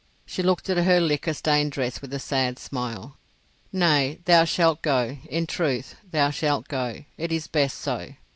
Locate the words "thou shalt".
4.25-4.81, 6.09-6.67